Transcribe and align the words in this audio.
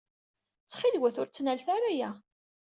Ttxil-wet 0.63 1.15
ur 1.21 1.27
ttnalet 1.29 1.67
ara 1.75 1.87
aya. 1.91 2.09